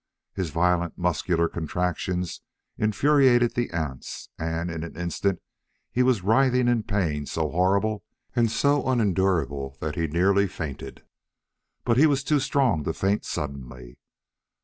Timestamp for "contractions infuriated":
1.47-3.53